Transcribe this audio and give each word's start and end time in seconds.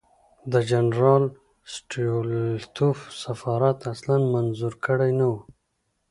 د 0.51 0.53
جنرال 0.69 1.23
سټولیتوف 1.73 2.97
سفارت 3.23 3.79
اصلاً 3.93 4.17
منظور 4.33 4.73
کړی 4.85 5.11
نه 5.19 5.25
وو. 5.31 5.39